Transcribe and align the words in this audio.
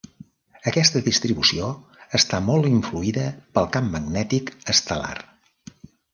Aquesta 0.69 1.01
distribució 1.07 1.67
està 2.21 2.39
molt 2.47 2.71
influïda 2.71 3.27
pel 3.59 3.69
camp 3.77 3.93
magnètic 3.99 4.53
estel·lar. 4.77 5.15